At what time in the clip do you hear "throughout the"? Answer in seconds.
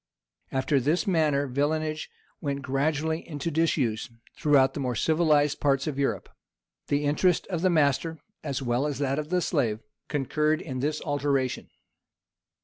4.35-4.79